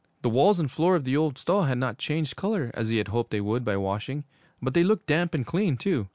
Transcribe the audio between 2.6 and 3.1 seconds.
as he had